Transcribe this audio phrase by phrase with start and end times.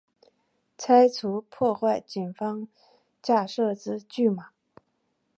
[0.79, 2.67] 拆除破坏警方
[3.21, 4.49] 架设之拒马